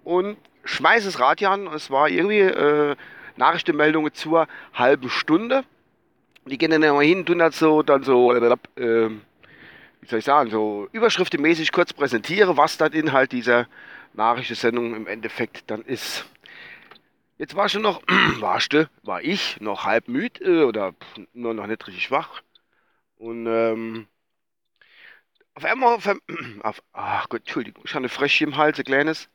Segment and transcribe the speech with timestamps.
[0.04, 1.68] und schmeiße das Radio an.
[1.68, 2.96] Es war irgendwie äh,
[3.36, 5.64] Nachrichtenmeldungen zur halben Stunde.
[6.46, 8.40] Die gehen dann immer hin, tun das so, dann so, äh,
[8.76, 13.68] wie soll ich sagen, so überschriftenmäßig kurz präsentiere, was das Inhalt dieser
[14.14, 16.26] Nachrichtensendung im Endeffekt dann ist.
[17.38, 18.02] Jetzt war schon noch,
[18.40, 20.94] warste, war ich noch halb müde äh, oder
[21.34, 22.42] nur noch nicht richtig wach.
[23.18, 24.08] Und ähm,
[25.56, 26.08] auf einmal, auf,
[26.62, 29.30] auf, ach Gott, Entschuldigung, ich habe eine Fresche im Hals, ein kleines.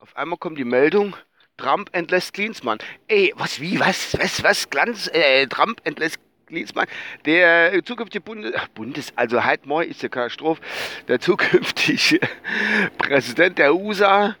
[0.00, 1.16] Auf einmal kommt die Meldung,
[1.56, 2.78] Trump entlässt Klinsmann.
[3.06, 6.86] Ey, was, wie, was, was, was, Glanz, äh, Trump entlässt Klinsmann.
[7.26, 10.60] Der zukünftige Bundes, Bundes also halt mal ist eine Katastrophe,
[11.06, 12.20] der zukünftige
[12.98, 14.36] Präsident der USA,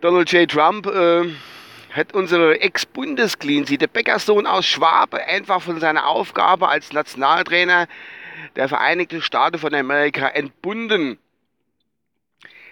[0.00, 0.50] Donald J.
[0.50, 1.32] Trump, äh,
[1.92, 7.86] hat unsere Ex-Bundesklinsi, der Bäckersohn aus Schwabe, einfach von seiner Aufgabe als Nationaltrainer
[8.56, 11.18] der Vereinigten Staaten von Amerika entbunden.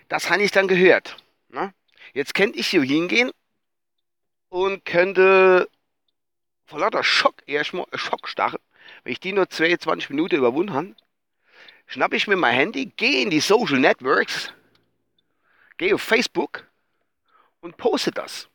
[0.08, 1.16] Das habe ich dann gehört.
[1.48, 1.72] Ne?
[2.12, 3.30] Jetzt könnte ich hier hingehen
[4.48, 5.68] und könnte
[6.66, 8.60] vor lauter Schock, erstmal Schockstarre,
[9.04, 10.94] wenn ich die nur 22 Minuten überwunden habe,
[11.86, 14.52] schnappe ich mir mein Handy, gehe in die Social Networks,
[15.76, 16.66] gehe auf Facebook
[17.60, 18.48] und poste das.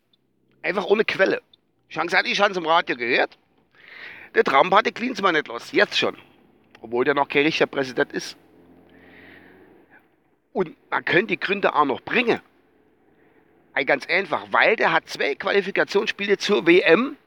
[0.62, 1.42] Einfach ohne Quelle.
[1.90, 3.38] Ich habe gesagt, ich habe es im Radio gehört.
[4.36, 5.72] Der Trump hatte Klinsmann nicht los.
[5.72, 6.18] Jetzt schon.
[6.88, 8.38] Obwohl der noch kein richtiger Präsident ist.
[10.54, 12.40] Und man könnte die Gründe auch noch bringen.
[13.86, 17.18] Ganz einfach, weil der hat zwei Qualifikationsspiele zur WM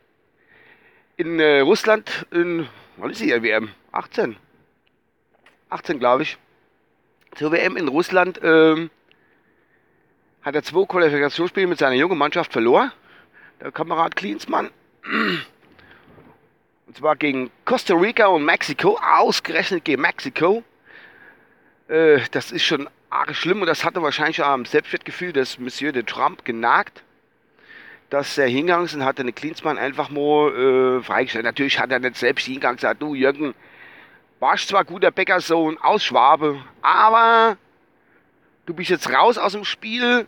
[1.16, 3.68] in äh, Russland in, wann ist die WM?
[3.92, 4.36] 18.
[5.68, 6.38] 18, glaube ich.
[7.36, 8.90] Zur WM in Russland ähm,
[10.40, 12.90] hat er zwei Qualifikationsspiele mit seiner jungen Mannschaft verloren.
[13.60, 14.70] Der Kamerad Klinsmann.
[16.90, 20.64] Und zwar gegen Costa Rica und Mexiko, ausgerechnet gegen Mexiko.
[21.86, 25.92] Äh, das ist schon arg schlimm und das hatte wahrscheinlich auch am Selbstwertgefühl des Monsieur
[25.92, 27.04] de Trump genagt,
[28.08, 31.44] dass er hingegangen ist und hat den Klinsmann einfach mal äh, freigestellt.
[31.44, 33.54] Natürlich hat er nicht selbst hingegangen und gesagt, du Jürgen,
[34.40, 37.56] warst zwar guter Bäckersohn aus Schwabe, aber
[38.66, 40.26] du bist jetzt raus aus dem Spiel,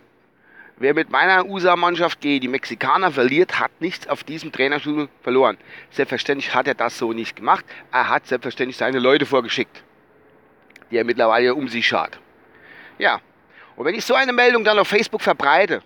[0.77, 5.59] Wer mit meiner USA-Mannschaft gegen die Mexikaner verliert, hat nichts auf diesem Trainerstuhl verloren.
[5.91, 7.65] Selbstverständlich hat er das so nicht gemacht.
[7.93, 9.83] Er hat selbstverständlich seine Leute vorgeschickt,
[10.91, 12.19] die er mittlerweile um sich schaut.
[12.99, 13.21] Ja,
[13.77, 15.83] und wenn ich so eine Meldung dann auf Facebook verbreite,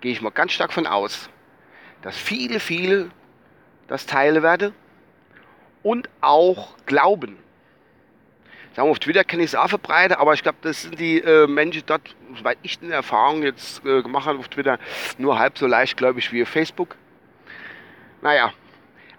[0.00, 1.28] gehe ich mal ganz stark von aus,
[2.02, 3.10] dass viele, viele
[3.88, 4.74] das teilen werden
[5.82, 7.38] und auch glauben
[8.76, 11.46] sagen auf Twitter kann ich es auch verbreiten, aber ich glaube, das sind die äh,
[11.46, 14.78] Menschen dort, soweit ich eine Erfahrung jetzt äh, gemacht habe auf Twitter,
[15.18, 16.96] nur halb so leicht, glaube ich, wie Facebook.
[18.22, 18.52] Naja,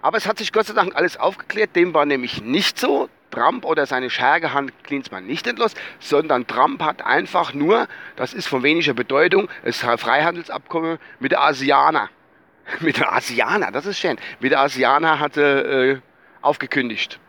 [0.00, 1.74] aber es hat sich Gott sei Dank alles aufgeklärt.
[1.74, 3.08] Dem war nämlich nicht so.
[3.30, 7.86] Trump oder seine Scherge haben Klinsmann nicht entlos, sondern Trump hat einfach nur,
[8.16, 12.08] das ist von weniger Bedeutung, das Freihandelsabkommen mit der Asianer.
[12.80, 14.16] mit der Asianer, das ist schön.
[14.40, 17.20] Mit der Asianer hatte äh, aufgekündigt.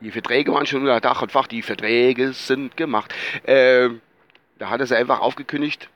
[0.00, 3.12] Die Verträge waren schon unter Dach und Fach, die Verträge sind gemacht.
[3.44, 4.00] Ähm,
[4.58, 5.88] da hat er sie einfach aufgekündigt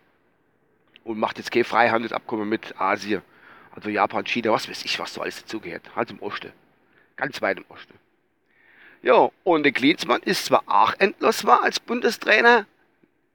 [1.05, 3.23] und macht jetzt kein Freihandelsabkommen mit Asien.
[3.75, 5.95] Also Japan, China, was weiß ich, was so alles dazugehört.
[5.95, 6.53] Halt im Osten.
[7.17, 7.95] Ganz weit im Osten.
[9.03, 12.67] Ja, und der Klinsmann ist zwar auch endlos war als Bundestrainer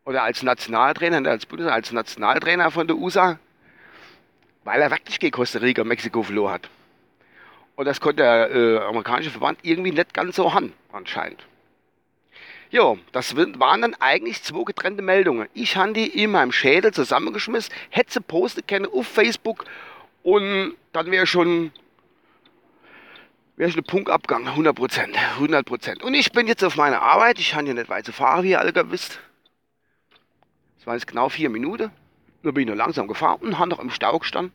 [0.05, 3.39] oder als Nationaltrainer, als Bundes als Nationaltrainer von der USA,
[4.63, 6.69] weil er wirklich gegen Costa Rica und Mexiko verloren hat.
[7.77, 11.45] Und das konnte der äh, amerikanische Verband irgendwie nicht ganz so haben, anscheinend.
[12.71, 15.47] Ja, das waren dann eigentlich zwei getrennte Meldungen.
[15.53, 19.65] Ich habe die in meinem Schädel zusammengeschmissen, hätte sie posten können auf Facebook
[20.23, 21.71] und dann wäre schon
[23.57, 26.03] wäre schon ein Punktabgang, 100 Prozent, 100 Prozent.
[26.03, 28.49] Und ich bin jetzt auf meiner Arbeit, ich habe hier nicht weit zu fahren, wie
[28.49, 29.19] ihr alle wisst.
[30.77, 31.91] Das waren jetzt genau vier Minuten.
[32.41, 34.51] Nur bin ich nur langsam gefahren und habe noch im Stau gestanden.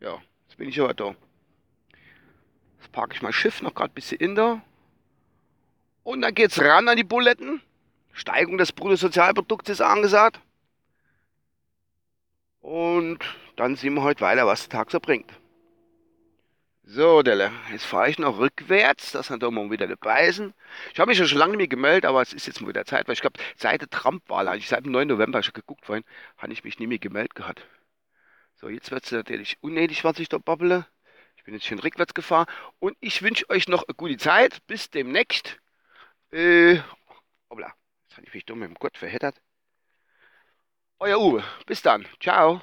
[0.00, 1.16] Ja, jetzt bin ich aber da.
[2.78, 4.62] Jetzt parke ich mein Schiff noch gerade ein bisschen in da.
[6.02, 7.60] Und dann geht's ran an die Buletten.
[8.12, 10.40] Steigung des Bruttosozialprodukts ist angesagt.
[12.60, 13.18] Und
[13.56, 15.32] dann sehen wir heute weiter, was der Tag so bringt.
[16.90, 19.86] So, Delle, jetzt fahre ich noch rückwärts, dass wir da mal wieder
[20.32, 20.54] sind.
[20.94, 23.06] Ich habe mich schon lange nicht mehr gemeldet, aber es ist jetzt mal wieder Zeit,
[23.06, 25.06] weil ich glaube, seit der Trump-Wahl, ich seit dem 9.
[25.08, 26.04] November schon geguckt vorhin,
[26.38, 27.66] habe ich mich nie mehr gemeldet gehabt.
[28.54, 30.86] So, jetzt wird es natürlich unnötig, was ich da babble.
[31.48, 32.44] Bin jetzt schön rückwärts gefahren
[32.78, 34.66] und ich wünsche euch noch eine gute Zeit.
[34.66, 35.58] Bis demnächst.
[36.30, 36.80] Äh,
[37.48, 37.72] hoppla,
[38.02, 39.40] jetzt habe ich mich dumm dem Gott verheddert.
[40.98, 42.06] Euer Uwe, bis dann.
[42.20, 42.60] Ciao.